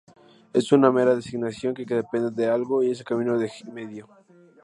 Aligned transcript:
Es 0.51 0.71
una 0.71 0.91
mera 0.91 1.13
designación 1.15 1.75
que 1.75 1.85
depende 1.85 2.31
de 2.31 2.49
algo, 2.49 2.81
y 2.81 2.89
es 2.89 2.97
el 3.01 3.05
camino 3.05 3.37
medio. 3.71 4.09